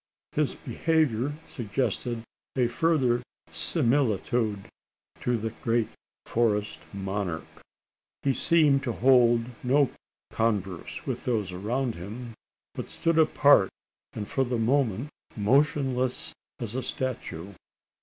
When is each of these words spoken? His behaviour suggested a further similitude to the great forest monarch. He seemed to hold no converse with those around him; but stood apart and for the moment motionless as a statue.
His 0.31 0.55
behaviour 0.55 1.33
suggested 1.45 2.23
a 2.57 2.65
further 2.67 3.21
similitude 3.51 4.67
to 5.19 5.37
the 5.37 5.51
great 5.61 5.89
forest 6.25 6.79
monarch. 6.91 7.45
He 8.23 8.33
seemed 8.33 8.81
to 8.81 8.93
hold 8.93 9.45
no 9.63 9.91
converse 10.31 11.05
with 11.05 11.25
those 11.25 11.51
around 11.51 11.93
him; 11.93 12.33
but 12.73 12.89
stood 12.89 13.19
apart 13.19 13.69
and 14.13 14.27
for 14.27 14.43
the 14.43 14.57
moment 14.57 15.09
motionless 15.37 16.33
as 16.57 16.73
a 16.73 16.81
statue. 16.81 17.53